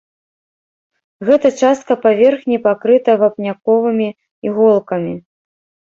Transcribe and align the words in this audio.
Гэта 1.29 1.47
частка 1.61 1.93
паверхні 2.07 2.57
пакрыта 2.67 3.11
вапняковымі 3.23 4.09
іголкамі. 4.51 5.13